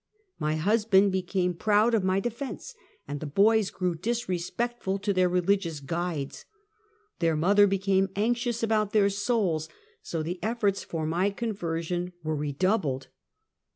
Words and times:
My 0.39 0.55
husband 0.55 1.11
became 1.11 1.53
proud 1.53 1.93
of 1.93 2.03
my 2.03 2.19
defense, 2.19 2.73
and 3.07 3.19
the 3.19 3.27
boys 3.27 3.69
grew 3.69 3.93
disrespectful 3.93 4.97
to 4.97 5.13
their 5.13 5.29
religious 5.29 5.79
guides. 5.79 6.45
Their 7.19 7.35
mother 7.35 7.67
became 7.67 8.09
anxious 8.15 8.63
about 8.63 8.93
their 8.93 9.11
souls, 9.11 9.69
so 10.01 10.23
the 10.23 10.39
efforts 10.41 10.83
for 10.83 11.05
my 11.05 11.29
conversion 11.29 12.13
were 12.23 12.35
redou 12.35 12.81
bled. 12.81 13.07